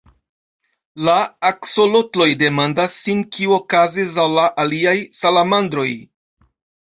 La 1.09 1.17
aksolotloj 1.49 2.27
demandas 2.43 2.95
sin 3.03 3.21
kio 3.37 3.53
okazis 3.59 4.17
al 4.25 4.35
la 4.39 4.47
aliaj 4.65 4.97
salamandroj. 5.21 5.87